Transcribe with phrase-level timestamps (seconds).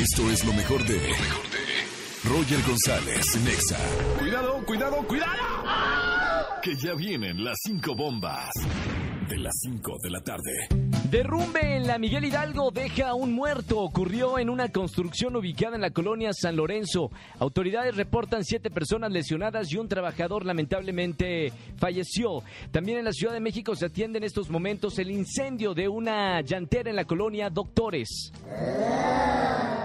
[0.00, 1.00] Esto es lo mejor de.
[2.22, 3.78] Roger González, Nexa.
[4.20, 5.32] Cuidado, cuidado, cuidado.
[6.62, 8.48] Que ya vienen las cinco bombas.
[9.28, 10.68] De las 5 de la tarde.
[11.10, 13.80] Derrumbe en la Miguel Hidalgo deja a un muerto.
[13.80, 17.10] Ocurrió en una construcción ubicada en la colonia San Lorenzo.
[17.38, 22.42] Autoridades reportan siete personas lesionadas y un trabajador lamentablemente falleció.
[22.70, 26.40] También en la Ciudad de México se atiende en estos momentos el incendio de una
[26.40, 28.32] llantera en la colonia Doctores.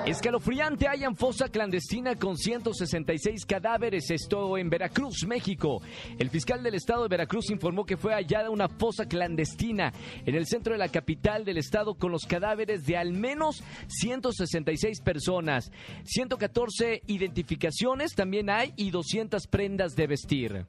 [0.06, 5.82] Escalofriante hayan fosa clandestina con 166 cadáveres, esto en Veracruz, México.
[6.20, 9.94] El fiscal del estado de Veracruz informó que fue hallada una fosa clandestina
[10.26, 15.00] en el centro de la capital del estado con los cadáveres de al menos 166
[15.00, 15.72] personas.
[16.04, 20.66] 114 identificaciones también hay y 200 prendas de vestir.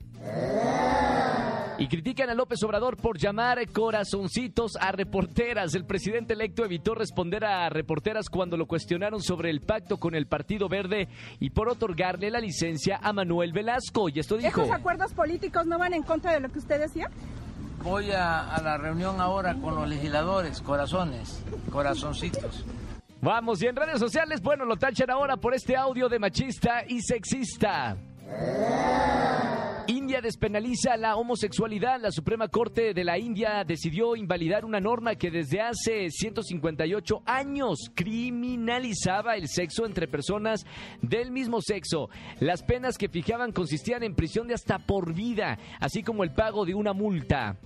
[1.78, 5.74] Y critican a López Obrador por llamar corazoncitos a reporteras.
[5.74, 10.26] El presidente electo evitó responder a reporteras cuando lo cuestionaron sobre el pacto con el
[10.26, 11.08] Partido Verde
[11.40, 14.08] y por otorgarle la licencia a Manuel Velasco.
[14.08, 14.62] Y esto dijo.
[14.62, 17.10] ¿Esos acuerdos políticos no van en contra de lo que usted decía?
[17.82, 22.64] Voy a, a la reunión ahora con los legisladores, corazones, corazoncitos.
[23.20, 27.00] Vamos, y en redes sociales, bueno, lo tachan ahora por este audio de machista y
[27.00, 27.96] sexista.
[30.20, 32.00] Despenaliza la homosexualidad.
[32.00, 37.90] La Suprema Corte de la India decidió invalidar una norma que desde hace 158 años
[37.94, 40.64] criminalizaba el sexo entre personas
[41.02, 42.08] del mismo sexo.
[42.40, 46.64] Las penas que fijaban consistían en prisión de hasta por vida, así como el pago
[46.64, 47.58] de una multa.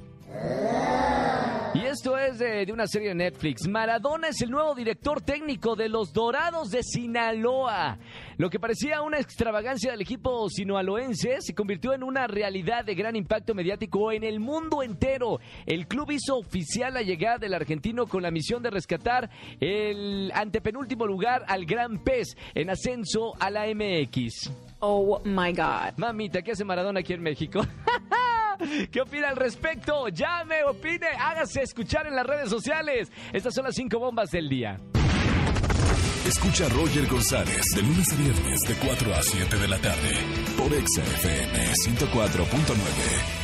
[1.79, 3.69] Y esto es de, de, una serie de Netflix.
[3.69, 7.99] Maradona es el nuevo director técnico de los Dorados de Sinaloa.
[8.37, 13.15] Lo que parecía una extravagancia del equipo sinaloense se convirtió en una realidad de gran
[13.15, 15.39] impacto mediático en el mundo entero.
[15.67, 21.07] El club hizo oficial la llegada del argentino con la misión de rescatar el antepenúltimo
[21.07, 24.51] lugar al Gran Pez en ascenso a la MX.
[24.81, 25.97] Oh my God.
[25.97, 27.61] Mamita, ¿qué hace Maradona aquí en México?
[28.91, 30.09] ¿Qué opina al respecto?
[30.09, 33.11] Llame, opine, hágase escuchar en las redes sociales.
[33.33, 34.79] Estas son las cinco bombas del día.
[36.27, 40.13] Escucha a Roger González de lunes a viernes de 4 a 7 de la tarde
[40.59, 43.38] por Exa FM 104.9.